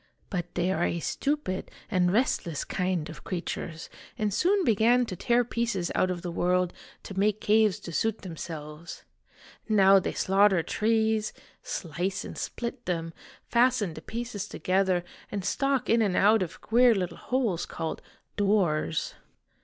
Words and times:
But 0.31 0.55
they 0.55 0.71
are 0.71 0.83
a 0.83 0.99
stupid 0.99 1.69
and 1.91 2.11
restless 2.11 2.63
kind 2.63 3.07
of 3.07 3.23
creatures, 3.23 3.87
and 4.17 4.33
soon 4.33 4.65
began 4.65 5.05
to 5.05 5.15
tear 5.15 5.43
pieces 5.45 5.91
out 5.93 6.09
of 6.09 6.23
the 6.23 6.31
world 6.31 6.73
to 7.03 7.19
make 7.19 7.39
caves 7.39 7.79
to 7.81 7.91
suit 7.91 8.23
themselves. 8.23 9.03
Now 9.69 9.99
they 9.99 10.13
slaughter 10.13 10.63
trees, 10.63 11.33
slice 11.61 12.25
and 12.25 12.35
split 12.35 12.87
them, 12.87 13.13
fasten 13.45 13.93
the 13.93 14.01
pieces 14.01 14.47
together, 14.47 15.03
and 15.31 15.45
stalk 15.45 15.87
in 15.87 16.01
and 16.01 16.15
out 16.17 16.41
of 16.41 16.61
queer 16.61 16.95
little 16.95 17.17
holes 17.17 17.67
called' 17.67 18.01
doors.' 18.37 19.13